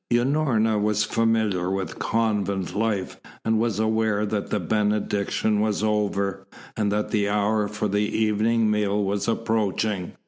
Unorna 0.11 0.81
was 0.81 1.03
familiar 1.03 1.69
with 1.69 1.99
convent 1.99 2.73
life 2.75 3.19
and 3.45 3.59
was 3.59 3.77
aware 3.79 4.25
that 4.25 4.49
the 4.49 4.59
Benediction 4.59 5.59
was 5.59 5.83
over, 5.83 6.47
and 6.75 6.91
that 6.91 7.11
the 7.11 7.29
hour 7.29 7.67
for 7.67 7.87
the 7.87 7.99
evening 8.01 8.71
meal 8.71 9.03
was 9.03 9.27
approaching. 9.27 10.13